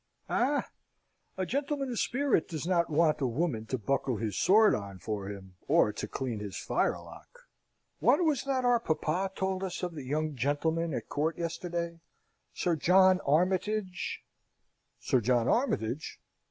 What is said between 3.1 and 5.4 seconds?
a woman to buckle his sword on for